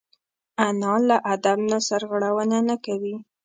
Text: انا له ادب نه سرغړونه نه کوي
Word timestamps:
انا 0.67 0.93
له 1.07 1.17
ادب 1.33 1.59
نه 1.71 1.77
سرغړونه 1.87 2.57
نه 2.69 2.75
کوي 2.85 3.15